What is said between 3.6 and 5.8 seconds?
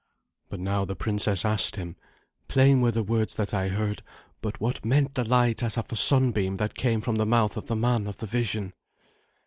heard, hut what meant the light as